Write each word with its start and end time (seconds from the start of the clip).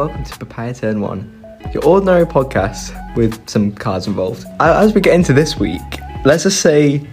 welcome 0.00 0.24
to 0.24 0.38
Papaya 0.38 0.72
Turn 0.72 1.02
1, 1.02 1.58
your 1.74 1.84
ordinary 1.84 2.24
podcast 2.24 3.14
with 3.16 3.46
some 3.46 3.70
cards 3.70 4.06
involved. 4.06 4.46
As 4.58 4.94
we 4.94 5.02
get 5.02 5.12
into 5.12 5.34
this 5.34 5.58
week, 5.58 5.82
let's 6.24 6.44
just 6.44 6.62
say 6.62 7.06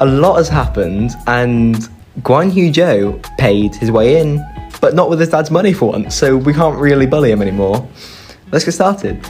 a 0.00 0.06
lot 0.06 0.38
has 0.38 0.48
happened 0.48 1.12
and 1.28 1.76
Guan 2.22 2.52
Yu 2.52 2.72
Zhou 2.72 3.22
paid 3.38 3.76
his 3.76 3.92
way 3.92 4.20
in, 4.20 4.44
but 4.80 4.96
not 4.96 5.08
with 5.08 5.20
his 5.20 5.28
dad's 5.28 5.52
money 5.52 5.72
for 5.72 5.92
once, 5.92 6.16
so 6.16 6.36
we 6.36 6.52
can't 6.52 6.76
really 6.80 7.06
bully 7.06 7.30
him 7.30 7.42
anymore. 7.42 7.88
Let's 8.50 8.64
get 8.64 8.72
started. 8.72 9.24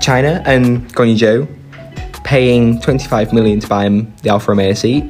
China 0.00 0.42
and 0.46 0.90
Guan 0.94 1.08
Yu 1.10 1.16
Zhou 1.26 2.24
paying 2.24 2.80
25 2.80 3.34
million 3.34 3.60
to 3.60 3.68
buy 3.68 3.84
him 3.84 4.10
the 4.22 4.30
Alfa 4.30 4.52
Romeo 4.52 4.72
seat. 4.72 5.04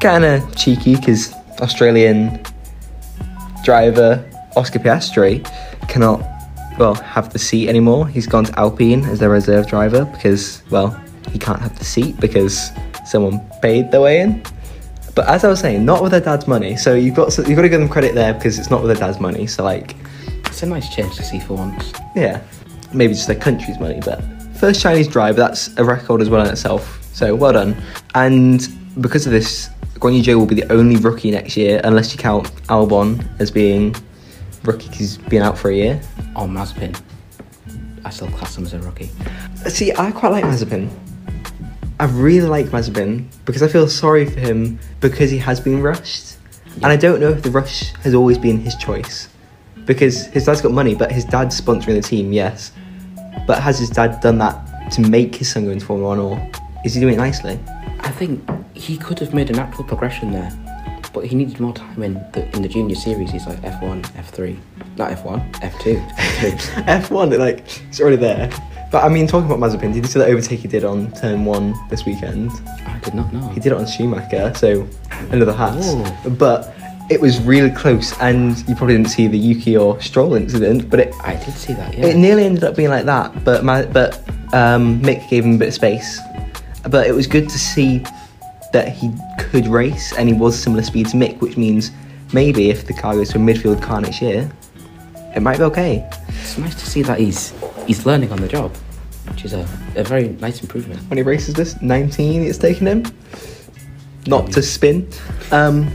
Kinda 0.00 0.40
cheeky 0.54 0.94
because 0.94 1.32
Australian 1.60 2.40
driver 3.64 4.24
Oscar 4.54 4.78
Piastri 4.78 5.42
cannot 5.88 6.22
well 6.82 6.94
have 6.94 7.32
the 7.32 7.38
seat 7.38 7.68
anymore. 7.68 8.08
He's 8.08 8.26
gone 8.26 8.44
to 8.44 8.58
Alpine 8.58 9.04
as 9.04 9.18
their 9.20 9.30
reserve 9.30 9.66
driver 9.68 10.04
because 10.04 10.62
well 10.70 10.90
he 11.32 11.38
can't 11.38 11.60
have 11.60 11.78
the 11.78 11.84
seat 11.84 12.18
because 12.20 12.70
someone 13.06 13.40
paid 13.62 13.90
their 13.92 14.00
way 14.00 14.20
in. 14.20 14.42
But 15.14 15.28
as 15.28 15.44
I 15.44 15.48
was 15.48 15.60
saying, 15.60 15.84
not 15.84 16.02
with 16.02 16.10
their 16.12 16.20
dad's 16.28 16.48
money. 16.48 16.76
So 16.76 16.94
you've 16.94 17.14
got 17.14 17.36
you've 17.38 17.56
got 17.60 17.62
to 17.62 17.68
give 17.68 17.80
them 17.80 17.88
credit 17.88 18.14
there 18.14 18.34
because 18.34 18.58
it's 18.58 18.70
not 18.70 18.82
with 18.82 18.90
their 18.90 19.00
dad's 19.06 19.20
money. 19.20 19.46
So 19.46 19.62
like, 19.62 19.94
It's 20.46 20.62
a 20.62 20.66
nice 20.66 20.88
change 20.94 21.14
to 21.16 21.22
see 21.22 21.38
for 21.38 21.54
once. 21.54 21.92
yeah, 22.16 22.40
maybe 22.92 23.12
just 23.14 23.26
their 23.28 23.38
country's 23.48 23.78
money, 23.78 24.00
but 24.04 24.20
first 24.62 24.80
Chinese 24.80 25.08
driver, 25.08 25.38
that's 25.38 25.76
a 25.76 25.84
record 25.84 26.20
as 26.22 26.28
well 26.30 26.42
in 26.44 26.50
itself. 26.50 26.82
So 27.14 27.34
well 27.34 27.52
done. 27.52 27.76
And 28.14 28.66
because 29.00 29.26
of 29.26 29.32
this, 29.32 29.68
Guan 30.00 30.16
Yu 30.16 30.22
Zhou 30.24 30.36
will 30.38 30.46
be 30.54 30.56
the 30.62 30.72
only 30.72 30.96
rookie 30.96 31.30
next 31.30 31.56
year, 31.56 31.80
unless 31.84 32.12
you 32.12 32.18
count 32.18 32.46
Albon 32.68 33.10
as 33.38 33.50
being 33.50 33.94
rookie 34.64 34.88
he's 34.88 35.18
been 35.18 35.42
out 35.42 35.58
for 35.58 35.70
a 35.70 35.74
year. 35.74 36.00
Or 36.36 36.46
Mazepin. 36.46 37.00
I 38.04 38.10
still 38.10 38.28
class 38.28 38.56
him 38.56 38.64
as 38.64 38.72
a 38.72 38.80
rookie. 38.80 39.10
See, 39.68 39.92
I 39.92 40.10
quite 40.10 40.32
like 40.32 40.44
Mazepin. 40.44 40.90
I 42.00 42.06
really 42.06 42.48
like 42.48 42.66
Mazepin 42.66 43.26
because 43.44 43.62
I 43.62 43.68
feel 43.68 43.88
sorry 43.88 44.26
for 44.28 44.40
him 44.40 44.78
because 45.00 45.30
he 45.30 45.38
has 45.38 45.60
been 45.60 45.80
rushed. 45.80 46.36
And 46.76 46.86
I 46.86 46.96
don't 46.96 47.20
know 47.20 47.28
if 47.28 47.42
the 47.42 47.50
rush 47.50 47.92
has 48.02 48.14
always 48.14 48.38
been 48.38 48.58
his 48.58 48.74
choice. 48.76 49.28
Because 49.84 50.26
his 50.26 50.46
dad's 50.46 50.60
got 50.60 50.72
money, 50.72 50.94
but 50.94 51.12
his 51.12 51.24
dad's 51.24 51.60
sponsoring 51.60 51.94
the 51.94 52.02
team, 52.02 52.32
yes. 52.32 52.72
But 53.46 53.62
has 53.62 53.78
his 53.78 53.90
dad 53.90 54.20
done 54.20 54.38
that 54.38 54.90
to 54.92 55.00
make 55.02 55.34
his 55.34 55.50
son 55.50 55.64
go 55.64 55.70
into 55.70 55.84
Formula 55.84 56.16
One, 56.16 56.18
or 56.18 56.50
is 56.84 56.94
he 56.94 57.00
doing 57.00 57.14
it 57.14 57.18
nicely? 57.18 57.58
I 58.00 58.10
think 58.10 58.48
he 58.74 58.96
could 58.96 59.18
have 59.18 59.34
made 59.34 59.50
a 59.50 59.52
natural 59.52 59.84
progression 59.84 60.32
there, 60.32 60.50
but 61.12 61.24
he 61.24 61.36
needed 61.36 61.60
more 61.60 61.72
time 61.72 62.02
in 62.02 62.14
the 62.32 62.48
in 62.54 62.62
the 62.62 62.68
junior 62.68 62.94
series. 62.94 63.30
He's 63.30 63.46
like 63.46 63.60
F1, 63.60 64.02
F3, 64.12 64.58
not 64.96 65.10
F1, 65.12 65.52
F2, 65.54 66.10
F3. 66.10 67.02
F1, 67.02 67.38
like, 67.38 67.60
it's 67.88 68.00
already 68.00 68.16
there. 68.16 68.50
But 68.90 69.04
I 69.04 69.08
mean, 69.08 69.26
talking 69.26 69.50
about 69.50 69.58
Mazepin, 69.58 69.94
did 69.94 69.96
you 69.96 70.04
see 70.04 70.18
that 70.18 70.28
overtake 70.28 70.60
he 70.60 70.68
did 70.68 70.84
on 70.84 71.10
turn 71.12 71.46
one 71.46 71.74
this 71.88 72.04
weekend? 72.04 72.50
I 72.86 72.98
did 73.02 73.14
not 73.14 73.32
know. 73.32 73.48
He 73.48 73.60
did 73.60 73.72
it 73.72 73.78
on 73.78 73.86
Schumacher, 73.86 74.52
so 74.54 74.86
another 75.30 75.54
hat. 75.54 75.78
But 76.38 76.74
it 77.10 77.20
was 77.20 77.40
really 77.40 77.70
close, 77.70 78.18
and 78.20 78.58
you 78.68 78.74
probably 78.74 78.94
didn't 78.94 79.08
see 79.08 79.28
the 79.28 79.38
Yuki 79.38 79.76
or 79.76 80.00
Stroll 80.00 80.34
incident, 80.34 80.90
but 80.90 81.00
it 81.00 81.14
I 81.22 81.36
did 81.36 81.54
see 81.54 81.72
that. 81.72 81.96
Yeah. 81.96 82.06
it 82.06 82.16
nearly 82.16 82.44
ended 82.44 82.64
up 82.64 82.76
being 82.76 82.90
like 82.90 83.06
that. 83.06 83.44
But 83.44 83.64
my, 83.64 83.86
but 83.86 84.18
um, 84.52 85.00
Mick 85.00 85.28
gave 85.30 85.44
him 85.44 85.54
a 85.54 85.58
bit 85.58 85.68
of 85.68 85.74
space. 85.74 86.20
But 86.88 87.06
it 87.06 87.12
was 87.12 87.26
good 87.26 87.48
to 87.48 87.58
see 87.58 88.04
that 88.72 88.88
he 88.88 89.12
could 89.38 89.66
race, 89.66 90.12
and 90.16 90.28
he 90.28 90.34
was 90.34 90.58
similar 90.58 90.82
speed 90.82 91.08
to 91.08 91.16
Mick, 91.16 91.40
which 91.40 91.56
means 91.56 91.90
maybe 92.32 92.70
if 92.70 92.86
the 92.86 92.94
car 92.94 93.14
goes 93.14 93.30
to 93.30 93.38
a 93.38 93.40
midfield 93.40 93.82
car 93.82 94.00
next 94.00 94.22
year, 94.22 94.50
it 95.34 95.40
might 95.40 95.58
be 95.58 95.64
okay. 95.64 96.08
it's 96.28 96.58
nice 96.58 96.74
to 96.74 96.86
see 96.86 97.02
that 97.02 97.18
he's 97.18 97.52
he's 97.86 98.04
learning 98.06 98.32
on 98.32 98.40
the 98.40 98.48
job, 98.48 98.74
which 99.28 99.44
is 99.44 99.52
a, 99.52 99.66
a 99.96 100.04
very 100.04 100.28
nice 100.40 100.60
improvement. 100.60 101.00
when 101.08 101.16
he 101.16 101.22
races 101.22 101.54
this 101.54 101.80
19 101.80 102.42
it's 102.42 102.58
taken 102.58 102.86
him 102.86 103.04
not 104.26 104.50
to 104.52 104.62
spin 104.62 105.08
um 105.50 105.90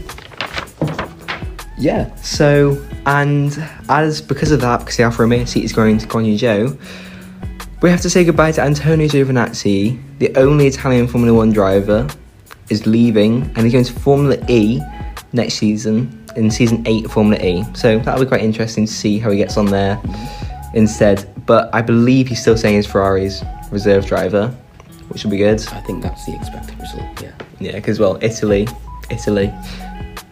yeah 1.77 2.13
so 2.16 2.83
and 3.05 3.63
as 3.89 4.21
because 4.21 4.51
of 4.51 4.59
that 4.59 4.79
because 4.79 4.97
the 4.97 5.03
Alfa 5.03 5.21
Romeo 5.21 5.45
seat 5.45 5.63
is 5.63 5.71
going 5.71 5.97
to 5.97 6.07
Guan 6.07 6.25
Yu 6.25 6.37
Zhou 6.37 6.79
we 7.81 7.89
have 7.89 8.01
to 8.01 8.09
say 8.09 8.25
goodbye 8.25 8.51
to 8.51 8.61
Antonio 8.61 9.07
Giovinazzi 9.07 10.01
the 10.19 10.35
only 10.35 10.67
Italian 10.67 11.07
Formula 11.07 11.33
1 11.33 11.51
driver 11.53 12.07
is 12.69 12.85
leaving 12.85 13.44
and 13.55 13.59
he's 13.59 13.73
going 13.73 13.83
to 13.83 13.94
Formula 13.94 14.38
E 14.47 14.81
next 15.33 15.55
season 15.55 16.25
in 16.35 16.51
season 16.51 16.83
8 16.88 17.05
of 17.05 17.11
Formula 17.11 17.44
E 17.44 17.63
so 17.73 18.00
that'll 18.00 18.23
be 18.23 18.28
quite 18.28 18.41
interesting 18.41 18.85
to 18.85 18.91
see 18.91 19.19
how 19.19 19.31
he 19.31 19.38
gets 19.38 19.57
on 19.57 19.66
there 19.66 20.01
instead 20.73 21.29
but 21.45 21.73
I 21.73 21.81
believe 21.81 22.28
he's 22.28 22.41
still 22.41 22.57
saying 22.57 22.75
he's 22.75 22.88
Ferrari's 22.88 23.44
reserve 23.72 24.05
driver 24.05 24.55
which 25.09 25.23
will 25.23 25.31
be 25.31 25.38
good 25.38 25.66
I 25.69 25.81
think 25.81 26.03
that's 26.03 26.25
the 26.25 26.35
expected 26.35 26.79
result. 26.79 27.22
Yeah. 27.22 27.31
yeah, 27.59 27.72
because 27.73 28.00
well, 28.00 28.17
Italy, 28.22 28.67
Italy 29.09 29.53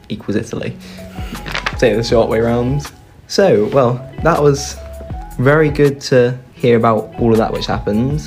equals 0.09 0.35
Italy. 0.35 0.75
Take 1.78 1.94
it 1.94 1.97
the 1.97 2.03
short 2.03 2.29
way 2.29 2.40
round. 2.40 2.91
So, 3.28 3.67
well, 3.69 3.94
that 4.23 4.41
was 4.41 4.78
very 5.40 5.69
good 5.69 6.00
to 6.02 6.38
hear 6.53 6.78
about 6.78 7.13
all 7.19 7.31
of 7.31 7.38
that 7.38 7.52
which 7.52 7.66
happened 7.66 8.22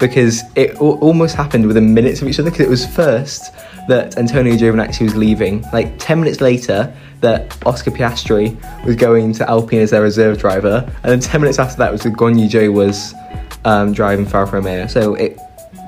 because 0.00 0.42
it 0.56 0.74
al- 0.76 0.98
almost 0.98 1.36
happened 1.36 1.66
within 1.66 1.94
minutes 1.94 2.22
of 2.22 2.28
each 2.28 2.40
other 2.40 2.50
because 2.50 2.66
it 2.66 2.70
was 2.70 2.86
first 2.86 3.54
that 3.86 4.16
Antonio 4.18 4.54
Giovinazzi 4.54 5.02
was 5.02 5.14
leaving, 5.14 5.62
like 5.72 5.98
10 5.98 6.20
minutes 6.20 6.40
later 6.40 6.92
that 7.20 7.56
Oscar 7.66 7.90
Piastri 7.90 8.56
was 8.84 8.96
going 8.96 9.32
to 9.34 9.48
Alpine 9.48 9.80
as 9.80 9.90
their 9.90 10.02
reserve 10.02 10.38
driver, 10.38 10.84
and 11.02 11.12
then 11.12 11.20
10 11.20 11.40
minutes 11.40 11.58
after 11.58 11.76
that 11.76 11.92
was 11.92 12.02
that 12.02 12.14
Guan 12.14 12.40
Yu 12.40 12.48
Zhou 12.48 12.72
was 12.72 13.14
um, 13.64 13.92
driving 13.92 14.26
for 14.26 14.38
Alfa 14.38 14.56
Romeo. 14.56 14.86
So 14.86 15.14
it 15.14 15.38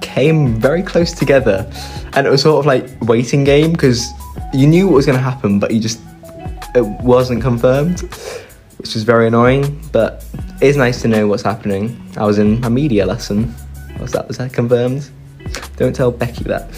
came 0.02 0.60
very 0.60 0.82
close 0.82 1.12
together 1.12 1.68
and 2.12 2.26
it 2.26 2.30
was 2.30 2.42
sort 2.42 2.58
of 2.58 2.66
like 2.66 2.86
waiting 3.02 3.44
game 3.44 3.72
because 3.72 4.10
you 4.52 4.66
knew 4.66 4.86
what 4.86 4.96
was 4.96 5.06
going 5.06 5.16
to 5.16 5.22
happen 5.22 5.58
but 5.58 5.72
you 5.72 5.80
just 5.80 6.00
it 6.74 6.84
wasn't 7.02 7.40
confirmed 7.40 8.00
which 8.78 8.94
was 8.94 9.04
very 9.04 9.26
annoying 9.26 9.80
but 9.92 10.24
it's 10.60 10.76
nice 10.76 11.00
to 11.00 11.08
know 11.08 11.26
what's 11.26 11.42
happening 11.42 11.98
i 12.18 12.26
was 12.26 12.38
in 12.38 12.62
a 12.64 12.68
media 12.68 13.06
lesson 13.06 13.54
was 14.02 14.12
that 14.12 14.28
was 14.28 14.38
that 14.38 14.52
confirmed 14.52 15.08
don't 15.76 15.94
tell 15.94 16.10
becky 16.10 16.44
that 16.44 16.68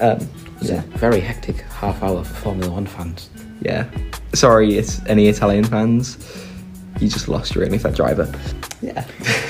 um, 0.00 0.26
yeah 0.60 0.82
a 0.94 0.98
very 0.98 1.20
hectic 1.20 1.56
half 1.62 2.02
hour 2.02 2.22
for 2.24 2.34
Formula 2.34 2.70
One 2.72 2.86
fans. 2.86 3.30
yeah 3.62 3.90
sorry 4.34 4.76
it's 4.76 5.04
any 5.06 5.28
italian 5.28 5.64
fans 5.64 6.18
you 7.00 7.08
just 7.08 7.28
lost 7.28 7.54
your 7.54 7.64
only 7.64 7.78
fair 7.78 7.92
driver 7.92 8.32
yeah 8.80 9.04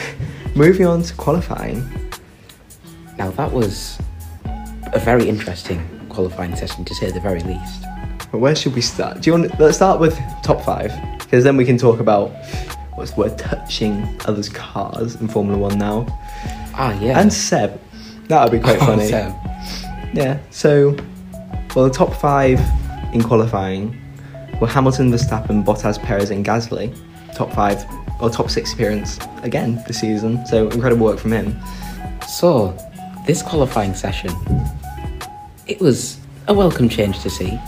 moving 0.55 0.87
on 0.87 1.03
to 1.03 1.15
qualifying 1.15 1.83
Now 3.19 3.31
that 3.33 3.53
was 3.53 3.99
a 4.93 4.99
very 4.99 5.29
interesting 5.29 5.81
qualifying 6.09 6.57
session 6.57 6.85
to 6.85 6.95
say 6.95 7.11
the 7.11 7.21
very 7.21 7.41
least. 7.41 7.85
But 8.31 8.39
where 8.39 8.55
should 8.55 8.75
we 8.75 8.81
start? 8.81 9.21
Do 9.21 9.31
you 9.31 9.39
want? 9.39 9.61
Let's 9.61 9.77
start 9.77 10.01
with 10.01 10.19
top 10.43 10.63
five, 10.63 10.91
because 11.21 11.45
then 11.45 11.57
we 11.57 11.65
can 11.65 11.77
talk 11.79 12.01
about 12.01 12.31
what's 12.95 13.17
word 13.17 13.37
touching 13.39 14.09
others' 14.27 14.49
cars 14.49 15.17
in 15.17 15.29
Formula 15.29 15.59
One 15.59 15.79
now. 15.79 16.07
Ah, 16.75 16.99
yeah. 17.01 17.21
And 17.21 17.33
Seb, 17.33 17.81
that 18.29 18.43
would 18.43 18.53
be 18.53 18.63
quite 18.63 18.79
funny. 18.89 19.09
So, 19.09 19.35
Yeah. 20.13 20.39
So, 20.51 20.97
well, 21.75 21.87
the 21.87 21.91
top 21.95 22.15
five 22.15 22.61
in 23.13 23.23
qualifying 23.23 23.99
were 24.61 24.67
Hamilton, 24.67 25.11
Verstappen, 25.11 25.65
Bottas, 25.65 26.03
Perez, 26.03 26.31
and 26.31 26.45
Gasly. 26.45 26.95
Top 27.35 27.53
five 27.53 27.85
or 28.21 28.31
top 28.31 28.51
six 28.51 28.73
appearance 28.73 29.19
again 29.43 29.83
this 29.87 30.01
season. 30.01 30.45
So 30.47 30.69
incredible 30.69 31.07
work 31.07 31.19
from 31.19 31.33
him. 31.33 31.57
so, 32.29 32.77
this 33.27 33.43
qualifying 33.43 33.95
session, 33.95 34.31
it 35.67 35.81
was 35.81 36.19
a 36.49 36.55
welcome 36.55 36.89
change 36.89 37.21
to 37.21 37.31
see. 37.31 37.59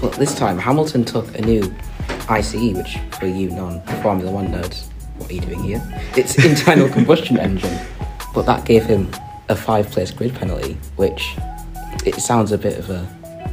But 0.00 0.12
this 0.14 0.34
time, 0.34 0.58
Hamilton 0.58 1.04
took 1.04 1.36
a 1.38 1.42
new 1.42 1.74
ICE, 2.28 2.74
which 2.74 2.98
for 3.18 3.26
you 3.26 3.50
non-Formula 3.50 4.30
One 4.30 4.48
nerds, 4.48 4.88
what 5.18 5.30
are 5.30 5.34
you 5.34 5.40
doing 5.40 5.62
here? 5.62 5.82
It's 6.16 6.36
internal 6.44 6.88
combustion 6.92 7.38
engine. 7.38 7.78
But 8.34 8.46
that 8.46 8.64
gave 8.64 8.84
him 8.84 9.10
a 9.48 9.56
five-place 9.56 10.10
grid 10.10 10.34
penalty, 10.34 10.76
which 10.96 11.36
it 12.04 12.16
sounds 12.16 12.52
a 12.52 12.58
bit 12.58 12.78
of 12.78 12.90
a 12.90 13.08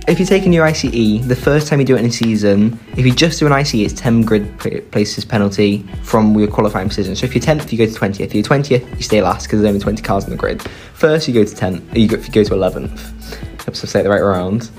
If 0.08 0.20
you 0.20 0.26
take 0.26 0.46
a 0.46 0.50
new 0.50 0.64
ICE, 0.64 0.82
the 1.28 1.40
first 1.40 1.68
time 1.68 1.80
you 1.80 1.86
do 1.86 1.96
it 1.96 2.00
in 2.00 2.08
a 2.08 2.12
season, 2.12 2.80
if 2.98 3.06
you 3.06 3.14
just 3.14 3.40
do 3.40 3.46
an 3.46 3.54
ICE, 3.54 3.76
it's 3.76 3.94
10 3.94 4.24
grid 4.24 4.60
places 4.92 5.24
penalty 5.24 5.86
from 6.04 6.38
your 6.38 6.48
qualifying 6.48 6.88
position. 6.88 7.16
So 7.16 7.26
if 7.26 7.36
you're 7.36 7.44
10th, 7.44 7.72
you 7.72 7.78
go 7.78 7.86
to 7.86 7.92
20th. 7.92 8.20
If 8.20 8.34
you're 8.34 8.44
20th, 8.44 8.98
you 8.98 9.04
stay 9.04 9.22
last 9.22 9.46
because 9.46 9.62
there's 9.62 9.70
only 9.70 9.80
20 9.80 10.02
cars 10.02 10.24
on 10.24 10.32
the 10.32 10.36
grid. 10.36 10.62
First, 10.96 11.28
you 11.28 11.34
go 11.34 11.44
to 11.44 11.56
10th, 11.56 11.96
you 11.96 12.08
go, 12.08 12.18
you 12.18 12.32
go 12.32 12.44
to 12.44 12.50
11th. 12.52 13.64
Helps 13.64 13.84
us 13.84 13.92
say 13.92 14.00
it 14.00 14.04
the 14.04 14.10
right 14.10 14.22
round. 14.22 14.72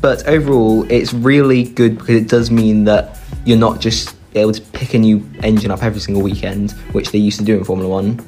But 0.00 0.26
overall, 0.26 0.90
it's 0.90 1.12
really 1.12 1.64
good 1.64 1.98
because 1.98 2.16
it 2.16 2.28
does 2.28 2.50
mean 2.50 2.84
that 2.84 3.20
you're 3.44 3.58
not 3.58 3.80
just 3.80 4.16
able 4.34 4.52
to 4.52 4.60
pick 4.60 4.94
a 4.94 4.98
new 4.98 5.24
engine 5.42 5.70
up 5.70 5.82
every 5.82 6.00
single 6.00 6.22
weekend, 6.22 6.72
which 6.92 7.10
they 7.12 7.18
used 7.18 7.38
to 7.38 7.44
do 7.44 7.58
in 7.58 7.64
Formula 7.64 7.88
One. 7.88 8.18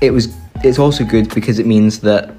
It 0.00 0.10
was. 0.12 0.34
It's 0.62 0.78
also 0.78 1.04
good 1.04 1.34
because 1.34 1.58
it 1.58 1.66
means 1.66 2.00
that 2.00 2.30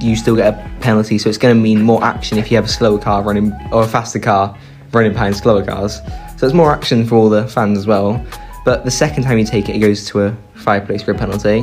you 0.00 0.16
still 0.16 0.36
get 0.36 0.52
a 0.52 0.80
penalty, 0.80 1.18
so 1.18 1.28
it's 1.28 1.38
going 1.38 1.54
to 1.54 1.60
mean 1.60 1.82
more 1.82 2.02
action 2.04 2.36
if 2.38 2.50
you 2.50 2.56
have 2.56 2.66
a 2.66 2.68
slower 2.68 2.98
car 2.98 3.22
running 3.22 3.52
or 3.72 3.84
a 3.84 3.88
faster 3.88 4.18
car 4.18 4.56
running 4.92 5.12
behind 5.12 5.36
slower 5.36 5.64
cars. 5.64 6.00
So 6.36 6.46
it's 6.46 6.54
more 6.54 6.72
action 6.72 7.06
for 7.06 7.16
all 7.16 7.28
the 7.28 7.46
fans 7.48 7.78
as 7.78 7.86
well. 7.86 8.24
But 8.64 8.84
the 8.84 8.90
second 8.90 9.22
time 9.22 9.38
you 9.38 9.44
take 9.44 9.68
it, 9.68 9.76
it 9.76 9.78
goes 9.78 10.06
to 10.08 10.22
a 10.22 10.36
five 10.54 10.86
place 10.86 11.02
grid 11.02 11.18
penalty, 11.18 11.62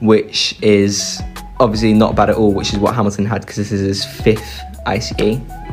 which 0.00 0.60
is 0.60 1.22
obviously 1.60 1.92
not 1.92 2.16
bad 2.16 2.30
at 2.30 2.36
all, 2.36 2.52
which 2.52 2.72
is 2.72 2.78
what 2.78 2.94
Hamilton 2.94 3.24
had 3.24 3.42
because 3.42 3.56
this 3.56 3.72
is 3.72 3.80
his 3.80 4.04
fifth 4.04 4.60
ICE 4.86 5.12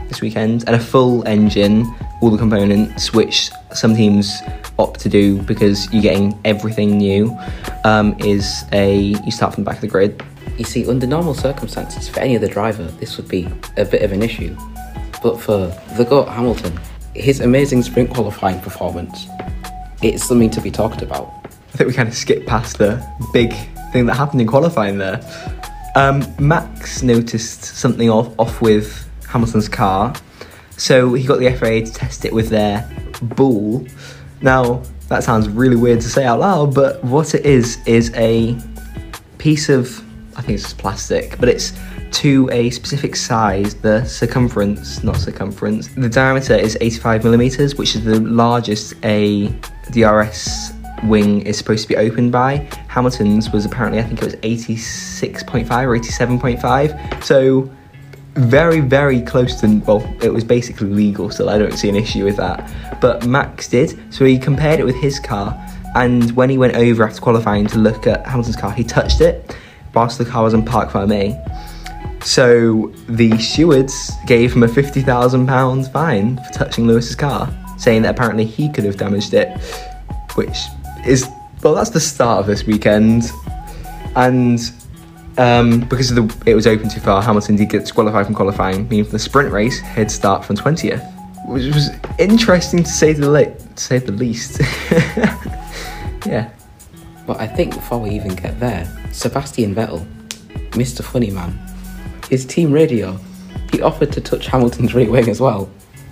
this 0.08 0.22
weekend. 0.22 0.64
And 0.68 0.76
a 0.76 0.80
full 0.80 1.28
engine, 1.28 1.86
all 2.22 2.30
the 2.30 2.38
components, 2.38 3.14
which 3.14 3.50
some 3.74 3.96
teams 3.96 4.42
opt 4.80 5.00
to 5.02 5.10
do 5.10 5.42
because 5.44 5.92
you're 5.92 6.02
getting 6.02 6.40
everything 6.46 6.98
new, 6.98 7.38
um, 7.84 8.16
is 8.20 8.64
a 8.72 8.98
you 8.98 9.32
start 9.32 9.54
from 9.54 9.64
the 9.64 9.70
back 9.70 9.78
of 9.78 9.82
the 9.82 9.88
grid. 9.88 10.22
You 10.58 10.66
see, 10.66 10.88
under 10.88 11.06
normal 11.06 11.34
circumstances, 11.34 12.10
for 12.10 12.20
any 12.20 12.36
other 12.36 12.48
driver, 12.48 12.84
this 12.84 13.18
would 13.18 13.28
be 13.28 13.48
a 13.78 13.86
bit 13.86 14.02
of 14.02 14.12
an 14.12 14.24
issue. 14.24 14.56
But 15.22 15.40
for 15.40 15.68
the 15.98 16.06
GOAT 16.06 16.28
Hamilton, 16.28 16.80
his 17.16 17.40
amazing 17.40 17.84
sprint 17.84 18.12
qualifying 18.12 18.60
performance, 18.62 19.28
it's 20.02 20.24
something 20.24 20.50
to 20.52 20.62
be 20.62 20.72
talked 20.72 21.02
about. 21.02 21.32
I 21.74 21.78
think 21.78 21.90
we 21.90 21.94
kind 21.94 22.10
of 22.10 22.16
skipped 22.16 22.48
past 22.48 22.78
the 22.78 23.06
big 23.34 23.54
thing 23.92 24.06
that 24.08 24.16
happened 24.16 24.42
in 24.42 24.48
qualifying 24.48 24.98
there. 24.98 25.22
Um, 25.96 26.24
Max 26.40 27.02
noticed 27.02 27.64
something 27.64 28.10
off, 28.10 28.34
off 28.40 28.62
with 28.62 29.10
Hamilton's 29.28 29.68
car, 29.68 30.14
so 30.78 31.14
he 31.14 31.26
got 31.26 31.40
the 31.40 31.52
FIA 31.52 31.86
to 31.86 31.92
test 31.92 32.26
it 32.26 32.34
with 32.34 32.50
their 32.50 32.88
ball. 33.22 33.86
Now, 34.42 34.82
that 35.08 35.24
sounds 35.24 35.48
really 35.50 35.76
weird 35.76 36.02
to 36.02 36.10
say 36.10 36.26
out 36.26 36.40
loud, 36.40 36.76
but 36.76 37.04
what 37.04 37.34
it 37.34 37.46
is 37.46 37.78
is 37.86 38.12
a 38.16 38.58
piece 39.38 39.70
of, 39.70 40.04
I 40.36 40.42
think 40.42 40.60
it's 40.60 40.74
plastic, 40.74 41.40
but 41.40 41.50
it's 41.50 41.74
to 42.12 42.50
a 42.52 42.70
specific 42.70 43.16
size, 43.16 43.76
the 43.76 44.04
circumference, 44.06 45.04
not 45.04 45.18
circumference, 45.18 45.88
the 45.90 46.10
diameter 46.10 46.56
is 46.56 46.78
85 46.80 47.24
millimeters, 47.24 47.76
which 47.76 47.96
is 47.96 48.04
the 48.04 48.20
largest 48.20 48.94
a 49.04 49.48
DRS 49.92 50.72
wing 51.04 51.42
is 51.42 51.58
supposed 51.58 51.84
to 51.84 51.88
be 51.88 51.96
opened 51.96 52.32
by. 52.32 52.68
Hamilton's 52.88 53.52
was 53.52 53.66
apparently, 53.66 54.00
I 54.00 54.04
think 54.04 54.22
it 54.22 54.26
was 54.26 54.36
86.5 54.38 55.70
or 55.86 55.98
87.5. 55.98 57.24
So 57.24 57.70
very, 58.38 58.80
very 58.80 59.22
close 59.22 59.60
to, 59.62 59.80
well, 59.86 60.02
it 60.22 60.30
was 60.30 60.44
basically 60.44 60.88
legal 60.88 61.30
still. 61.30 61.50
I 61.50 61.58
don't 61.58 61.78
see 61.78 61.90
an 61.90 61.96
issue 61.96 62.24
with 62.24 62.38
that. 62.38 63.00
But 63.02 63.26
Max 63.26 63.68
did. 63.68 64.14
So 64.14 64.26
he 64.26 64.38
compared 64.38 64.80
it 64.80 64.86
with 64.86 64.96
his 64.96 65.20
car. 65.20 65.58
And 65.96 66.32
when 66.32 66.50
he 66.50 66.58
went 66.58 66.76
over 66.76 67.04
after 67.04 67.20
qualifying 67.20 67.68
to 67.68 67.80
look 67.80 68.06
at 68.08 68.26
Hamilton's 68.26 68.56
car, 68.56 68.72
he 68.72 68.84
touched 68.84 69.22
it 69.22 69.56
whilst 69.94 70.18
the 70.20 70.26
car 70.26 70.44
was 70.44 70.54
in 70.54 70.64
parc 70.64 70.90
fermé. 70.90 71.36
So 72.24 72.94
the 73.08 73.38
stewards 73.40 74.12
gave 74.26 74.54
him 74.54 74.64
a 74.64 74.68
£50,000 74.68 75.92
fine 75.92 76.38
for 76.38 76.54
touching 76.54 76.86
Lewis's 76.86 77.16
car, 77.16 77.50
saying 77.78 78.04
that 78.04 78.16
apparently 78.16 78.46
he 78.46 78.70
could 78.72 78.84
have 78.84 78.98
damaged 78.98 79.34
it, 79.34 79.50
which 80.36 80.58
is, 81.06 81.28
well, 81.64 81.74
that's 81.74 81.90
the 81.90 82.00
start 82.00 82.42
of 82.42 82.48
this 82.48 82.66
weekend. 82.66 83.32
And 84.16 84.60
um, 85.38 85.82
because 85.82 86.14
the, 86.14 86.36
it 86.46 86.56
was 86.56 86.68
open 86.68 86.90
too 86.90 87.00
far, 87.00 87.22
Hamilton 87.22 87.56
did 87.56 87.70
get 87.70 87.82
disqualified 87.82 88.26
from 88.26 88.36
qualifying, 88.36 88.88
meaning 88.90 89.06
for 89.06 89.12
the 89.12 89.20
sprint 89.20 89.52
race, 89.52 89.80
he'd 89.96 90.12
start 90.12 90.44
from 90.44 90.56
20th, 90.56 91.04
which 91.48 91.74
was 91.74 91.90
interesting 92.20 92.84
to 92.84 92.90
say 92.90 93.14
the, 93.14 93.30
le- 93.30 93.46
to 93.54 93.84
say 93.84 94.00
the 94.00 94.12
least. 94.12 94.60
yeah. 96.26 96.50
But 97.26 97.40
I 97.40 97.48
think 97.48 97.76
before 97.76 98.00
we 98.00 98.12
even 98.12 98.36
get 98.36 98.60
there, 98.60 98.92
Sebastian 99.12 99.76
Vettel, 99.76 100.06
Mr. 100.72 101.04
Funny 101.04 101.30
Man, 101.30 101.60
his 102.30 102.46
team 102.46 102.72
radio, 102.72 103.20
he 103.72 103.82
offered 103.82 104.12
to 104.14 104.22
touch 104.22 104.48
Hamilton's 104.48 104.94
right 104.96 105.10
wing 105.10 105.30
as 105.30 105.42
well, 105.42 105.70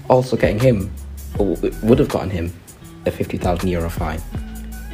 also 0.10 0.36
getting 0.36 0.60
him, 0.60 0.92
or 1.40 1.56
would 1.84 2.00
have 2.00 2.10
gotten 2.10 2.30
him, 2.30 2.54
a 3.06 3.12
50,000 3.12 3.70
euro 3.70 3.90
fine. 3.90 4.22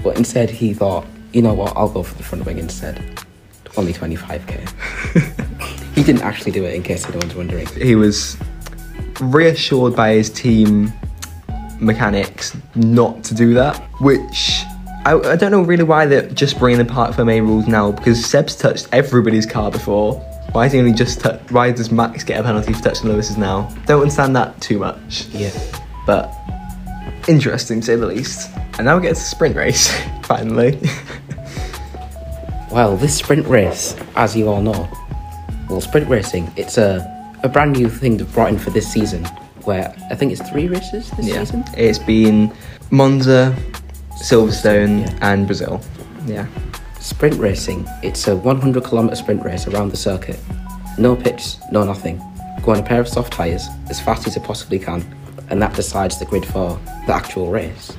But 0.03 0.17
instead, 0.17 0.49
he 0.49 0.73
thought, 0.73 1.05
you 1.33 1.41
know 1.41 1.53
what, 1.53 1.75
I'll 1.75 1.89
go 1.89 2.03
for 2.03 2.15
the 2.15 2.23
front 2.23 2.45
wing 2.45 2.59
instead. 2.59 3.19
Only 3.77 3.94
25k. 3.94 5.94
he 5.95 6.03
didn't 6.03 6.21
actually 6.21 6.51
do 6.51 6.63
it, 6.65 6.75
in 6.75 6.83
case 6.83 7.06
anyone's 7.06 7.35
wondering. 7.35 7.65
He 7.68 7.95
was 7.95 8.38
reassured 9.19 9.95
by 9.95 10.13
his 10.13 10.29
team 10.29 10.91
mechanics 11.79 12.56
not 12.75 13.23
to 13.25 13.33
do 13.33 13.53
that, 13.56 13.77
which 14.01 14.63
I, 15.06 15.15
I 15.15 15.35
don't 15.35 15.51
know 15.51 15.62
really 15.62 15.83
why 15.83 16.06
they're 16.06 16.29
just 16.29 16.59
bringing 16.59 16.85
the 16.85 16.91
parc 16.91 17.15
fermé 17.15 17.41
rules 17.41 17.68
now 17.68 17.91
because 17.91 18.23
Seb's 18.23 18.56
touched 18.56 18.88
everybody's 18.91 19.45
car 19.45 19.71
before. 19.71 20.15
Why 20.51 20.65
is 20.65 20.74
he 20.74 20.79
only 20.79 20.94
just 20.94 21.21
touch? 21.21 21.39
Why 21.50 21.71
does 21.71 21.91
Max 21.91 22.24
get 22.24 22.39
a 22.39 22.44
penalty 22.44 22.74
for 22.74 22.81
touching 22.81 23.09
Lewis's 23.09 23.38
now? 23.38 23.74
Don't 23.88 24.01
understand 24.01 24.35
that 24.35 24.59
too 24.62 24.79
much. 24.79 25.25
Yeah. 25.27 25.51
but 26.06 26.31
interesting 27.27 27.79
to 27.79 27.85
say 27.85 27.95
the 27.95 28.06
least. 28.06 28.51
And 28.77 28.85
now 28.85 28.97
we 28.97 29.03
get 29.03 29.09
to 29.09 29.13
the 29.15 29.19
sprint 29.19 29.56
race, 29.56 29.95
finally. 30.24 30.79
Well, 32.71 32.95
this 32.95 33.18
sprint 33.18 33.45
race, 33.47 33.95
as 34.15 34.35
you 34.35 34.47
all 34.47 34.62
know, 34.62 34.89
well, 35.69 35.81
sprint 35.81 36.07
racing, 36.07 36.51
it's 36.56 36.77
a, 36.77 37.06
a 37.44 37.50
brand 37.50 37.73
new 37.73 37.89
thing 37.89 38.18
they've 38.18 38.33
brought 38.33 38.50
in 38.50 38.57
for 38.59 38.69
this 38.69 38.89
season, 38.91 39.25
where 39.65 39.94
I 40.09 40.15
think 40.15 40.31
it's 40.31 40.47
three 40.50 40.68
races 40.68 41.09
this 41.12 41.27
yeah, 41.27 41.44
season. 41.44 41.65
it's 41.75 42.00
been 42.00 42.53
Monza, 42.89 43.56
Silverstone, 44.23 45.01
Yeah. 45.01 45.18
and 45.33 45.45
Brazil. 45.47 45.81
Yeah, 46.25 46.47
Sprint 47.01 47.35
racing, 47.39 47.85
it's 48.03 48.27
a 48.27 48.35
100 48.35 48.85
kilometre 48.85 49.15
sprint 49.15 49.44
race 49.44 49.67
around 49.67 49.89
the 49.89 49.97
circuit. 49.97 50.39
No 50.97 51.15
pitch, 51.15 51.56
no 51.71 51.83
nothing. 51.83 52.21
Go 52.63 52.71
on 52.74 52.79
a 52.79 52.83
pair 52.83 53.01
of 53.01 53.07
soft 53.07 53.33
tyres 53.33 53.67
as 53.89 54.00
fast 54.00 54.27
as 54.27 54.35
you 54.35 54.41
possibly 54.41 54.79
can, 54.79 55.03
and 55.50 55.62
that 55.62 55.74
decides 55.74 56.19
the 56.19 56.25
grid 56.25 56.45
for 56.45 56.79
the 57.06 57.13
actual 57.13 57.51
race. 57.51 57.91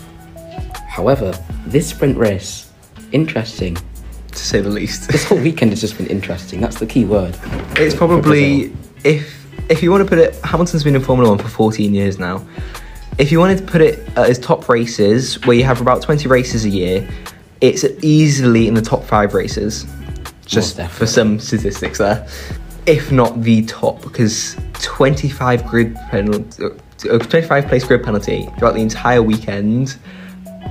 However, 0.89 1.33
this 1.67 1.89
sprint 1.89 2.17
race, 2.17 2.71
interesting. 3.13 3.77
To 4.33 4.39
say 4.39 4.61
the 4.61 4.71
least. 4.71 5.09
This 5.11 5.25
whole 5.25 5.39
weekend 5.39 5.71
has 5.73 5.81
just 5.81 5.97
been 5.97 6.07
interesting. 6.07 6.61
That's 6.61 6.79
the 6.79 6.87
key 6.87 7.05
word. 7.05 7.39
it's 7.77 7.95
for 7.95 8.07
probably 8.07 8.73
if 9.05 9.43
if 9.69 9.83
you 9.83 9.91
want 9.91 10.03
to 10.03 10.09
put 10.09 10.19
it, 10.19 10.35
Hamilton's 10.45 10.85
been 10.85 10.97
in 10.97 11.03
Formula 11.03 11.31
One 11.31 11.39
for 11.39 11.49
14 11.49 11.95
years 11.95 12.19
now. 12.19 12.45
If 13.19 13.31
you 13.31 13.39
wanted 13.39 13.59
to 13.59 13.65
put 13.65 13.81
it 13.81 14.09
as 14.17 14.39
top 14.39 14.69
races, 14.69 15.41
where 15.47 15.57
you 15.57 15.65
have 15.65 15.81
about 15.81 16.03
20 16.03 16.29
races 16.29 16.65
a 16.65 16.69
year, 16.69 17.09
it's 17.61 17.85
easily 18.03 18.67
in 18.67 18.75
the 18.75 18.83
top 18.83 19.05
five 19.05 19.35
races. 19.35 19.87
Just 20.47 20.81
for 20.83 21.07
some 21.07 21.39
statistics 21.39 21.99
there, 21.99 22.27
if 22.87 23.13
not 23.13 23.43
the 23.43 23.65
top, 23.65 24.03
because 24.03 24.57
25 24.75 25.67
grid 25.67 25.95
penalty, 26.11 26.65
uh, 26.65 27.19
25 27.19 27.67
place 27.69 27.85
grid 27.85 28.03
penalty 28.03 28.49
throughout 28.59 28.75
the 28.75 28.81
entire 28.81 29.23
weekend, 29.23 29.97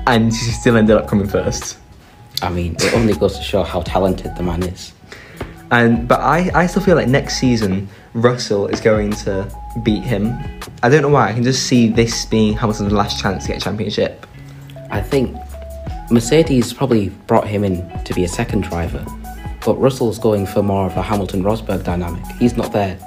and 0.07 0.25
he 0.25 0.51
still 0.51 0.77
ended 0.77 0.97
up 0.97 1.07
coming 1.07 1.27
first. 1.27 1.77
I 2.41 2.49
mean, 2.49 2.75
it 2.75 2.93
only 2.93 3.13
goes 3.13 3.37
to 3.37 3.43
show 3.43 3.63
how 3.63 3.81
talented 3.81 4.35
the 4.35 4.43
man 4.43 4.63
is. 4.63 4.93
And 5.71 6.07
but 6.07 6.19
I, 6.19 6.51
I 6.53 6.67
still 6.67 6.81
feel 6.81 6.95
like 6.95 7.07
next 7.07 7.39
season 7.39 7.87
Russell 8.13 8.67
is 8.67 8.81
going 8.81 9.11
to 9.23 9.49
beat 9.83 10.03
him. 10.03 10.37
I 10.83 10.89
don't 10.89 11.01
know 11.01 11.09
why. 11.09 11.29
I 11.29 11.33
can 11.33 11.43
just 11.43 11.67
see 11.67 11.87
this 11.87 12.25
being 12.25 12.53
Hamilton's 12.53 12.91
last 12.91 13.21
chance 13.21 13.43
to 13.43 13.49
get 13.49 13.57
a 13.57 13.61
championship. 13.61 14.25
I 14.89 15.01
think 15.01 15.37
Mercedes 16.09 16.73
probably 16.73 17.09
brought 17.27 17.47
him 17.47 17.63
in 17.63 17.87
to 18.03 18.13
be 18.13 18.25
a 18.25 18.27
second 18.27 18.63
driver, 18.63 19.05
but 19.65 19.79
Russell's 19.79 20.19
going 20.19 20.45
for 20.45 20.61
more 20.61 20.87
of 20.87 20.97
a 20.97 21.01
Hamilton 21.01 21.41
Rosberg 21.41 21.85
dynamic. 21.85 22.25
He's 22.37 22.57
not 22.57 22.73
there 22.73 22.99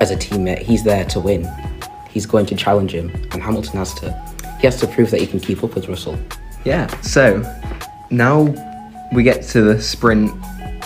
as 0.00 0.12
a 0.12 0.16
teammate, 0.16 0.62
he's 0.62 0.84
there 0.84 1.04
to 1.06 1.18
win. 1.18 1.50
He's 2.08 2.26
going 2.26 2.46
to 2.46 2.54
challenge 2.54 2.92
him, 2.92 3.10
and 3.32 3.42
Hamilton 3.42 3.78
has 3.78 3.94
to 3.94 4.12
he 4.60 4.66
has 4.66 4.78
to 4.80 4.86
prove 4.86 5.10
that 5.10 5.20
he 5.20 5.26
can 5.26 5.40
keep 5.40 5.64
up 5.64 5.74
with 5.74 5.88
Russell. 5.88 6.18
Yeah. 6.64 6.86
So 7.00 7.42
now 8.10 8.54
we 9.12 9.22
get 9.22 9.42
to 9.42 9.62
the 9.62 9.80
sprint 9.80 10.32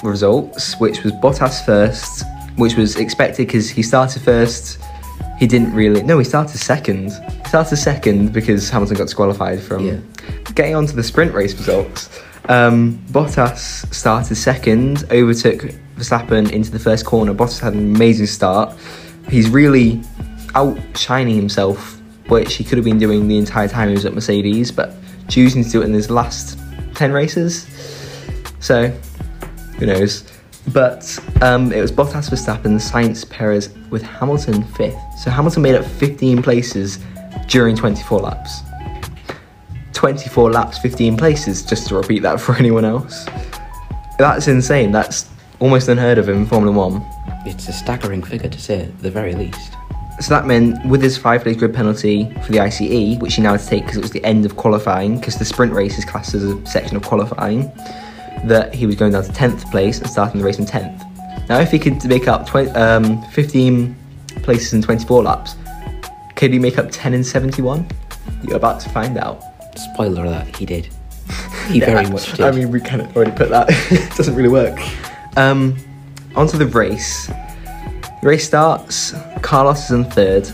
results, 0.03 0.79
which 0.81 1.03
was 1.03 1.13
Bottas 1.15 1.65
first, 1.65 2.25
which 2.57 2.77
was 2.77 2.97
expected 2.97 3.47
because 3.47 3.69
he 3.71 3.83
started 3.83 4.23
first. 4.23 4.79
He 5.39 5.47
didn't 5.47 5.75
really. 5.75 6.03
No, 6.03 6.19
he 6.19 6.25
started 6.25 6.59
second. 6.59 7.11
He 7.43 7.49
started 7.49 7.77
second 7.77 8.33
because 8.33 8.71
Hamilton 8.71 8.97
got 8.97 9.05
disqualified 9.05 9.61
from 9.61 9.87
Yeah. 9.87 9.97
getting 10.55 10.75
on 10.75 10.87
to 10.87 10.95
the 10.95 11.03
sprint 11.03 11.35
race 11.35 11.55
results. 11.57 12.09
Um, 12.49 12.99
Bottas 13.11 13.93
started 13.93 14.35
second, 14.37 15.05
overtook 15.11 15.75
Verstappen 15.99 16.51
into 16.51 16.71
the 16.71 16.79
first 16.79 17.05
corner. 17.07 17.33
Bottas 17.35 17.59
had 17.61 17.73
an 17.73 17.95
amazing 17.95 18.27
start. 18.27 18.75
He's 19.31 19.49
really 19.49 20.03
outshining 20.55 21.37
himself, 21.37 22.01
which 22.29 22.55
he 22.57 22.65
could 22.65 22.79
have 22.79 22.85
been 22.85 22.99
doing 22.99 23.27
the 23.29 23.39
entire 23.39 23.67
time 23.69 23.89
he 23.89 23.95
was 23.95 24.05
at 24.05 24.15
Mercedes, 24.15 24.71
but 24.71 24.95
choosing 25.29 25.65
to 25.65 25.71
do 25.71 25.83
it 25.83 25.87
in 25.87 25.95
his 25.95 26.11
last 26.11 26.59
10 26.95 27.13
races. 27.13 27.67
So, 28.61 28.89
who 29.79 29.87
knows? 29.87 30.31
But 30.73 31.19
um, 31.43 31.73
it 31.73 31.81
was 31.81 31.93
Bottas, 31.93 32.31
Verstappen, 32.31 32.81
Sainz, 32.81 33.29
Perez 33.29 33.75
with 33.91 34.03
Hamilton 34.03 34.65
fifth. 34.65 34.99
So 35.19 35.31
Hamilton 35.31 35.63
made 35.63 35.75
up 35.75 35.85
15 35.85 36.43
places 36.43 36.99
during 37.49 37.77
24 37.77 38.21
laps. 38.21 38.61
24 39.93 40.51
laps, 40.51 40.79
15 40.79 41.17
places, 41.17 41.63
just 41.63 41.89
to 41.89 41.97
repeat 41.97 42.21
that 42.23 42.41
for 42.41 42.55
anyone 42.57 42.85
else. 42.85 43.27
That's 44.19 44.49
insane. 44.49 44.91
That's 44.91 45.29
almost 45.61 45.89
unheard 45.89 46.19
of 46.19 46.29
in 46.29 46.47
Formula 46.47 46.75
One. 46.75 47.05
It's 47.47 47.69
a 47.69 47.73
staggering 47.73 48.23
figure 48.23 48.49
to 48.49 48.61
say 48.61 48.83
at 48.83 48.99
the 49.01 49.11
very 49.11 49.35
least. 49.35 49.73
So 50.21 50.29
that 50.31 50.47
meant 50.47 50.85
with 50.87 51.03
his 51.03 51.19
five 51.19 51.43
place 51.43 51.57
grid 51.57 51.75
penalty 51.75 52.33
for 52.45 52.53
the 52.53 52.61
ICE, 52.61 53.19
which 53.19 53.35
he 53.35 53.43
now 53.43 53.53
had 53.53 53.61
to 53.61 53.67
take 53.67 53.83
because 53.83 53.97
it 53.97 54.03
was 54.03 54.13
the 54.13 54.25
end 54.25 54.47
of 54.47 54.57
qualifying, 54.57 55.19
because 55.19 55.37
the 55.37 55.45
sprint 55.45 55.73
race 55.73 55.99
is 55.99 56.05
classed 56.05 56.35
as 56.35 56.45
a 56.45 56.67
section 56.67 56.97
of 56.97 57.03
qualifying, 57.03 57.73
that 58.45 58.73
he 58.75 58.87
was 58.87 58.95
going 58.95 59.13
down 59.13 59.25
to 59.25 59.33
10th 59.33 59.71
place 59.71 59.99
and 59.99 60.09
starting 60.09 60.39
the 60.39 60.47
race 60.47 60.59
in 60.59 60.67
10th. 60.67 61.49
Now, 61.49 61.59
if 61.61 61.71
he 61.71 61.79
could 61.79 62.03
make 62.07 62.29
up 62.29 62.47
20, 62.47 62.71
um, 62.71 63.23
15 63.33 63.95
places 64.43 64.73
in 64.73 64.83
24 64.83 65.25
laps, 65.25 65.57
could 66.37 66.53
he 66.53 66.59
make 66.59 66.79
up 66.79 66.89
10 66.91 67.13
in 67.13 67.25
71? 67.25 67.87
You're 68.45 68.57
about 68.57 68.81
to 68.81 68.89
find 68.91 69.19
out. 69.19 69.43
Spoiler 69.77 70.25
alert, 70.25 70.57
he 70.57 70.65
did. 70.65 70.89
He 71.69 71.81
Yeah, 71.81 71.87
very 71.87 72.07
much 72.11 72.31
did. 72.33 72.41
I 72.41 72.51
mean, 72.51 72.71
we 72.71 72.81
kind 72.81 73.03
of 73.03 73.15
already 73.17 73.33
put 73.33 73.51
that. 73.51 73.67
it 73.91 74.17
doesn't 74.17 74.35
really 74.35 74.49
work. 74.49 74.79
Um, 75.37 75.77
onto 76.37 76.57
the 76.57 76.67
race. 76.67 77.31
Race 78.25 78.47
starts. 78.47 79.13
Carlos 79.43 79.85
is 79.85 79.91
in 79.91 80.05
third. 80.05 80.51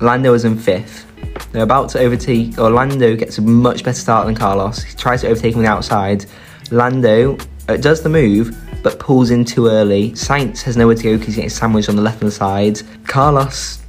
Lando 0.00 0.32
is 0.32 0.44
in 0.44 0.56
fifth. 0.56 1.06
They're 1.50 1.64
about 1.64 1.88
to 1.90 1.98
overtake. 1.98 2.56
Orlando 2.56 3.16
gets 3.16 3.38
a 3.38 3.42
much 3.42 3.82
better 3.82 3.98
start 3.98 4.26
than 4.26 4.36
Carlos. 4.36 4.84
He 4.84 4.94
tries 4.96 5.22
to 5.22 5.26
overtake 5.26 5.54
him 5.54 5.58
on 5.58 5.64
the 5.64 5.70
outside. 5.70 6.26
Lando 6.70 7.36
uh, 7.68 7.76
does 7.78 8.04
the 8.04 8.08
move, 8.08 8.56
but 8.84 9.00
pulls 9.00 9.32
in 9.32 9.44
too 9.44 9.66
early. 9.66 10.12
Sainz 10.12 10.62
has 10.62 10.76
nowhere 10.76 10.94
to 10.94 11.02
go 11.02 11.14
because 11.14 11.26
he's 11.26 11.34
getting 11.34 11.50
sandwiched 11.50 11.88
on 11.88 11.96
the 11.96 12.02
left 12.02 12.20
hand 12.20 12.32
side. 12.32 12.80
Carlos 13.08 13.82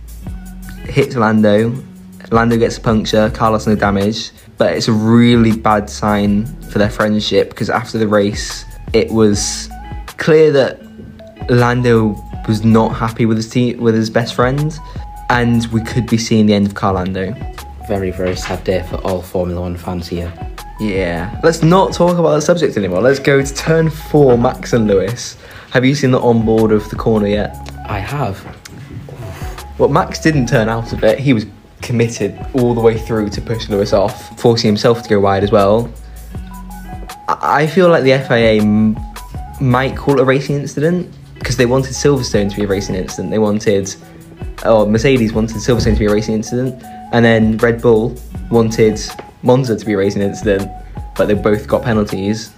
hits 0.85 1.15
Lando. 1.15 1.75
Lando 2.31 2.57
gets 2.57 2.77
a 2.77 2.81
puncture. 2.81 3.29
Carlos 3.29 3.67
no 3.67 3.75
damage, 3.75 4.31
but 4.57 4.73
it's 4.73 4.87
a 4.87 4.93
really 4.93 5.55
bad 5.55 5.91
sign 5.91 6.47
for 6.71 6.79
their 6.79 6.89
friendship 6.89 7.51
because 7.51 7.69
after 7.69 7.99
the 7.99 8.07
race, 8.07 8.65
it 8.93 9.11
was 9.11 9.69
clear 10.17 10.51
that 10.51 10.81
Lando 11.51 12.15
was 12.47 12.63
not 12.63 12.89
happy 12.89 13.25
with 13.25 13.37
his 13.37 13.49
team, 13.49 13.79
with 13.79 13.95
his 13.95 14.09
best 14.09 14.33
friend, 14.35 14.77
and 15.29 15.65
we 15.67 15.81
could 15.81 16.07
be 16.07 16.17
seeing 16.17 16.45
the 16.45 16.53
end 16.53 16.67
of 16.67 16.73
Carlando. 16.73 17.35
Very, 17.87 18.11
very 18.11 18.35
sad 18.35 18.63
day 18.63 18.83
for 18.89 18.95
all 18.97 19.21
Formula 19.21 19.61
One 19.61 19.77
fans 19.77 20.07
here. 20.07 20.31
Yeah. 20.79 21.39
Let's 21.43 21.61
not 21.61 21.93
talk 21.93 22.17
about 22.17 22.35
the 22.35 22.41
subject 22.41 22.75
anymore. 22.77 23.01
Let's 23.01 23.19
go 23.19 23.41
to 23.41 23.53
turn 23.53 23.89
four, 23.89 24.37
Max 24.37 24.73
and 24.73 24.87
Lewis. 24.87 25.37
Have 25.71 25.85
you 25.85 25.93
seen 25.95 26.11
the 26.11 26.19
onboard 26.19 26.71
of 26.71 26.89
the 26.89 26.95
corner 26.95 27.27
yet? 27.27 27.55
I 27.87 27.99
have. 27.99 28.43
Well, 29.77 29.89
Max 29.89 30.19
didn't 30.19 30.47
turn 30.47 30.69
out 30.69 30.91
of 30.93 31.03
it. 31.03 31.19
He 31.19 31.33
was 31.33 31.45
committed 31.81 32.37
all 32.53 32.73
the 32.73 32.81
way 32.81 32.97
through 32.97 33.29
to 33.29 33.41
push 33.41 33.69
Lewis 33.69 33.93
off, 33.93 34.39
forcing 34.39 34.67
himself 34.67 35.03
to 35.03 35.09
go 35.09 35.19
wide 35.19 35.43
as 35.43 35.51
well. 35.51 35.91
I 37.27 37.63
I 37.63 37.67
feel 37.67 37.89
like 37.89 38.03
the 38.03 38.17
FIA 38.27 38.61
m- 38.61 38.97
might 39.59 39.95
call 39.95 40.15
it 40.19 40.21
a 40.21 40.25
racing 40.25 40.55
incident 40.55 41.13
they 41.61 41.67
wanted 41.67 41.91
Silverstone 41.91 42.49
to 42.49 42.55
be 42.55 42.63
a 42.63 42.67
racing 42.67 42.95
incident. 42.95 43.29
They 43.29 43.37
wanted, 43.37 43.93
or 44.65 44.87
Mercedes 44.87 45.31
wanted 45.31 45.57
Silverstone 45.57 45.93
to 45.93 45.99
be 45.99 46.07
a 46.07 46.11
racing 46.11 46.33
incident, 46.33 46.81
and 47.13 47.23
then 47.23 47.57
Red 47.57 47.83
Bull 47.83 48.15
wanted 48.49 48.99
Monza 49.43 49.77
to 49.77 49.85
be 49.85 49.93
a 49.93 49.97
racing 49.97 50.23
incident, 50.23 50.67
but 51.15 51.27
they 51.27 51.35
both 51.35 51.67
got 51.67 51.83
penalties. 51.83 52.51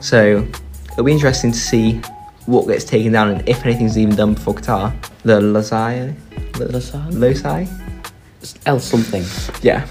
So 0.00 0.48
it'll 0.90 1.04
be 1.04 1.12
interesting 1.12 1.52
to 1.52 1.58
see 1.58 2.00
what 2.46 2.66
gets 2.66 2.84
taken 2.84 3.12
down 3.12 3.28
and 3.28 3.46
if 3.46 3.62
anything's 3.66 3.98
even 3.98 4.16
done 4.16 4.32
before 4.32 4.54
Qatar. 4.54 4.94
The 5.22 5.38
Losi, 5.38 6.16
Losi, 6.52 7.68
L 8.64 8.80
something. 8.80 9.24
yeah. 9.60 9.86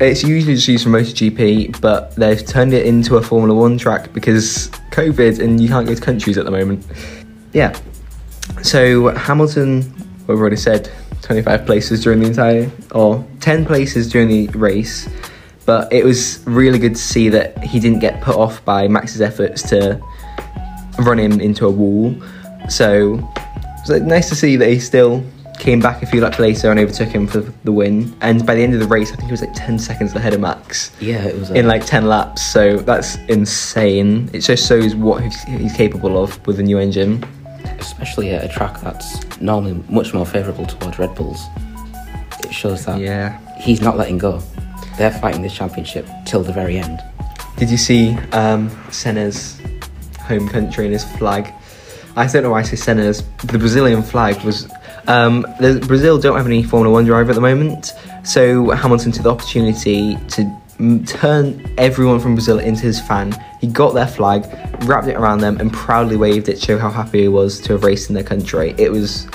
It's 0.00 0.22
usually 0.22 0.54
just 0.54 0.68
used 0.68 0.84
for 0.84 0.90
MotoGP, 0.90 1.82
but 1.82 2.16
they've 2.16 2.42
turned 2.42 2.72
it 2.72 2.86
into 2.86 3.16
a 3.16 3.22
Formula 3.22 3.54
One 3.54 3.76
track 3.76 4.14
because 4.14 4.68
COVID 4.92 5.40
and 5.40 5.60
you 5.60 5.68
can't 5.68 5.86
go 5.86 5.94
to 5.94 6.00
countries 6.00 6.38
at 6.38 6.46
the 6.46 6.50
moment. 6.50 6.82
Yeah. 7.52 7.78
So 8.62 9.08
Hamilton, 9.14 9.92
we've 10.26 10.38
already 10.38 10.56
said, 10.56 10.90
25 11.22 11.66
places 11.66 12.02
during 12.02 12.20
the 12.20 12.26
entire, 12.26 12.70
or 12.92 13.26
10 13.40 13.66
places 13.66 14.10
during 14.10 14.28
the 14.28 14.46
race, 14.58 15.08
but 15.64 15.92
it 15.92 16.04
was 16.04 16.42
really 16.46 16.78
good 16.78 16.94
to 16.94 17.00
see 17.00 17.28
that 17.28 17.58
he 17.64 17.80
didn't 17.80 17.98
get 17.98 18.20
put 18.22 18.36
off 18.36 18.64
by 18.64 18.86
Max's 18.86 19.20
efforts 19.20 19.62
to 19.70 20.00
run 21.00 21.18
him 21.18 21.40
into 21.40 21.66
a 21.66 21.70
wall. 21.70 22.14
So 22.68 23.14
it 23.14 23.88
was 23.88 24.02
nice 24.02 24.28
to 24.28 24.36
see 24.36 24.56
that 24.56 24.68
he 24.68 24.78
still 24.78 25.24
came 25.58 25.80
back 25.80 26.02
a 26.02 26.06
few 26.06 26.20
laps 26.20 26.38
later 26.38 26.70
and 26.70 26.78
overtook 26.78 27.08
him 27.08 27.26
for 27.26 27.40
the 27.40 27.72
win. 27.72 28.14
And 28.20 28.46
by 28.46 28.54
the 28.54 28.62
end 28.62 28.74
of 28.74 28.80
the 28.80 28.86
race, 28.86 29.12
I 29.12 29.16
think 29.16 29.26
he 29.26 29.32
was 29.32 29.40
like 29.40 29.54
10 29.54 29.78
seconds 29.78 30.14
ahead 30.14 30.34
of 30.34 30.40
Max 30.40 30.92
Yeah, 31.00 31.24
it 31.24 31.38
was. 31.38 31.50
A, 31.50 31.54
in 31.54 31.66
like 31.66 31.84
10 31.84 32.06
laps. 32.06 32.42
So 32.42 32.76
that's 32.76 33.16
insane. 33.28 34.30
It 34.32 34.40
just 34.40 34.68
shows 34.68 34.94
what 34.94 35.22
he's, 35.22 35.42
he's 35.44 35.72
capable 35.72 36.22
of 36.22 36.44
with 36.46 36.58
the 36.58 36.62
new 36.62 36.78
engine. 36.78 37.24
Especially 37.78 38.30
at 38.30 38.44
a 38.44 38.48
track 38.48 38.80
that's 38.80 39.40
normally 39.40 39.82
much 39.88 40.12
more 40.14 40.26
favourable 40.26 40.66
towards 40.66 40.98
Red 40.98 41.14
Bulls. 41.14 41.40
It 42.44 42.52
shows 42.52 42.84
that 42.86 43.00
Yeah. 43.00 43.38
he's 43.58 43.80
not 43.80 43.96
letting 43.96 44.18
go. 44.18 44.40
They're 44.98 45.10
fighting 45.10 45.42
this 45.42 45.54
championship 45.54 46.06
till 46.24 46.42
the 46.42 46.52
very 46.52 46.78
end. 46.78 47.02
Did 47.56 47.70
you 47.70 47.76
see 47.76 48.16
um, 48.32 48.70
Senna's 48.90 49.60
home 50.20 50.48
country 50.48 50.84
and 50.84 50.92
his 50.92 51.04
flag? 51.18 51.52
I 52.16 52.26
don't 52.26 52.42
know 52.42 52.50
why 52.50 52.60
I 52.60 52.62
say 52.62 52.76
Senna's. 52.76 53.22
The 53.44 53.58
Brazilian 53.58 54.02
flag 54.02 54.42
was. 54.42 54.68
Um, 55.06 55.42
the, 55.60 55.82
Brazil 55.86 56.18
don't 56.18 56.36
have 56.36 56.46
any 56.46 56.62
Formula 56.64 56.92
One 56.92 57.04
driver 57.04 57.30
at 57.30 57.34
the 57.34 57.40
moment, 57.40 57.92
so 58.24 58.70
Hamilton 58.70 59.12
took 59.12 59.22
the 59.22 59.30
opportunity 59.30 60.16
to 60.30 61.02
turn 61.06 61.74
everyone 61.78 62.18
from 62.20 62.34
Brazil 62.34 62.58
into 62.58 62.82
his 62.82 63.00
fan. 63.00 63.32
He 63.60 63.66
got 63.68 63.94
their 63.94 64.06
flag, 64.06 64.44
wrapped 64.84 65.08
it 65.08 65.16
around 65.16 65.40
them, 65.40 65.58
and 65.58 65.72
proudly 65.72 66.16
waved 66.16 66.48
it 66.48 66.56
to 66.56 66.60
show 66.60 66.78
how 66.78 66.90
happy 66.90 67.22
he 67.22 67.28
was 67.28 67.60
to 67.62 67.72
have 67.72 67.84
raced 67.84 68.08
in 68.08 68.14
their 68.14 68.24
country. 68.24 68.74
It 68.78 68.90
was 68.90 69.28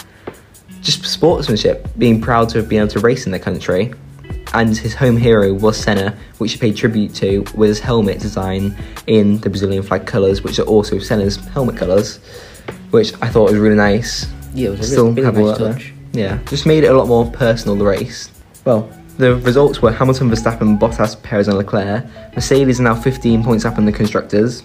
just 0.82 1.06
sportsmanship, 1.06 1.88
being 1.98 2.22
proud 2.22 2.50
to 2.50 2.58
have 2.58 2.68
been 2.68 2.80
able 2.80 2.90
to 2.90 3.00
race 3.00 3.26
in 3.26 3.32
their 3.32 3.40
country. 3.40 3.94
And 4.54 4.78
his 4.78 4.94
home 4.94 5.16
hero 5.16 5.54
was 5.54 5.78
Senna, 5.78 6.18
which 6.40 6.54
he 6.54 6.60
paid 6.60 6.76
tribute 6.76 7.14
to 7.16 7.40
with 7.56 7.70
his 7.70 7.80
helmet 7.80 8.20
design 8.20 8.76
in 9.08 9.38
the 9.40 9.50
Brazilian 9.50 9.84
flag 9.84 10.06
colours, 10.06 10.44
which 10.44 10.60
are 10.60 10.64
also 10.64 11.00
Senna's 11.00 11.38
helmet 11.38 11.78
colours, 11.78 12.18
which 12.90 13.14
I 13.22 13.30
thought 13.30 13.52
was 13.52 13.60
really 13.60 13.78
nice. 13.78 14.28
Yeah, 14.54 14.72
it 14.72 14.80
was 14.80 14.92
Still 14.92 15.10
really, 15.10 15.24
have 15.24 15.36
a 15.36 15.38
really 15.38 15.52
work 15.52 15.60
nice 15.60 15.84
there. 15.84 15.94
Yeah, 16.14 16.40
just 16.48 16.66
made 16.66 16.84
it 16.84 16.88
a 16.88 16.94
lot 16.94 17.08
more 17.08 17.32
personal, 17.32 17.78
the 17.78 17.86
race. 17.86 18.30
Well, 18.66 18.92
the 19.18 19.36
results 19.38 19.82
were 19.82 19.92
Hamilton, 19.92 20.30
Verstappen, 20.30 20.78
Bottas, 20.78 21.22
Perez, 21.22 21.48
and 21.48 21.58
Leclerc. 21.58 22.06
Mercedes 22.36 22.80
are 22.80 22.84
now 22.84 22.96
15 22.96 23.44
points 23.44 23.64
up 23.64 23.78
in 23.78 23.86
the 23.86 23.92
constructors. 23.92 24.64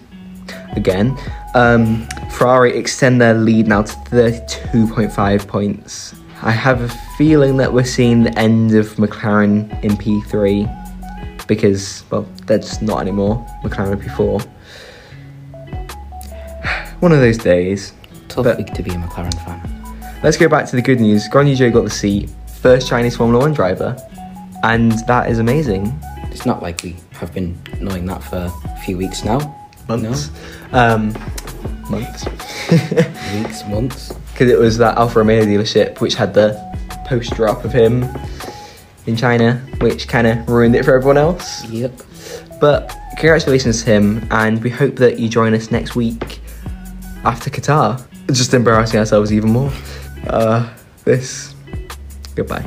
Again. 0.76 1.16
Um, 1.54 2.06
Ferrari 2.30 2.76
extend 2.76 3.21
their 3.21 3.35
lead 3.35 3.66
now 3.66 3.83
to 3.83 3.92
32.5 4.11 5.49
points. 5.49 6.14
I 6.42 6.50
have 6.50 6.83
a 6.83 6.88
feeling 7.16 7.56
that 7.56 7.73
we're 7.73 7.85
seeing 7.85 8.23
the 8.25 8.38
end 8.38 8.75
of 8.75 8.87
McLaren 8.97 9.83
in 9.83 9.92
P3 9.92 11.47
because, 11.47 12.04
well, 12.11 12.28
just 12.47 12.83
not 12.83 13.00
anymore. 13.00 13.45
McLaren 13.64 13.92
in 13.92 14.00
P4. 14.00 14.47
One 17.00 17.12
of 17.12 17.21
those 17.21 17.38
days. 17.38 17.92
Tough 18.28 18.45
But- 18.45 18.59
week 18.59 18.75
to 18.75 18.83
be 18.83 18.90
a 18.90 18.95
McLaren 18.95 19.35
fan. 19.45 19.61
Let's 20.23 20.37
go 20.37 20.49
back 20.49 20.66
to 20.66 20.76
the 20.76 20.83
good 20.83 21.00
news. 21.00 21.28
Guan 21.28 21.49
Yu 21.49 21.54
Zhou 21.56 21.73
got 21.73 21.85
the 21.85 21.90
seat, 21.90 22.30
first 22.61 22.88
Chinese 22.88 23.16
Formula 23.16 23.42
One 23.42 23.52
driver, 23.52 23.97
and 24.62 24.92
that 25.06 25.30
is 25.30 25.38
amazing. 25.38 25.99
It's 26.33 26.45
not 26.47 26.62
like 26.62 26.83
we 26.83 26.97
have 27.12 27.33
been 27.33 27.56
knowing 27.80 28.06
that 28.06 28.23
for 28.25 28.50
a 28.64 28.76
few 28.85 28.97
weeks 28.99 29.25
now. 29.25 29.38
Months, 29.88 30.31
um, 30.73 31.12
months, 31.88 32.25
Weeks, 33.35 33.64
months. 33.69 34.12
because 34.33 34.50
it 34.50 34.59
was 34.59 34.78
that 34.78 34.97
Alfa 34.99 35.21
Romeo 35.21 35.45
dealership 35.45 36.00
which 36.00 36.14
had 36.14 36.35
the 36.35 36.57
poster 37.07 37.47
up 37.49 37.64
of 37.64 37.73
him 37.73 38.05
in 39.07 39.16
China, 39.16 39.55
which 39.81 40.09
kind 40.09 40.26
of 40.26 40.49
ruined 40.49 40.75
it 40.75 40.85
for 40.85 40.95
everyone 40.97 41.16
else. 41.16 41.64
Yep. 41.71 41.93
But 42.61 42.93
congratulations 43.16 43.85
to 43.85 43.90
him, 43.90 44.26
and 44.33 44.62
we 44.62 44.71
hope 44.71 44.97
that 44.97 45.19
you 45.21 45.28
join 45.28 45.55
us 45.55 45.71
next 45.71 45.95
week 45.95 46.40
after 47.25 47.49
Qatar. 47.50 48.05
Just 48.33 48.52
embarrassing 48.55 48.99
ourselves 48.99 49.33
even 49.33 49.50
more. 49.50 49.71
Uh, 50.26 50.69
this. 51.05 51.55
Goodbye. 52.35 52.64